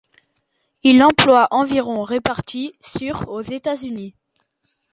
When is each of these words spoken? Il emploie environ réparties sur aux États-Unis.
Il 0.81 1.03
emploie 1.03 1.47
environ 1.51 2.01
réparties 2.01 2.73
sur 2.81 3.29
aux 3.29 3.41
États-Unis. 3.43 4.15